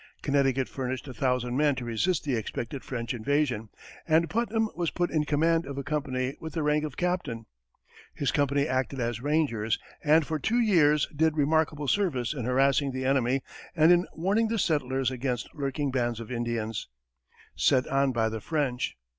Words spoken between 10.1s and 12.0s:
for two years did remarkable